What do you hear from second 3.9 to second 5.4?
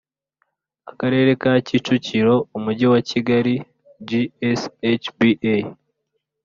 gshba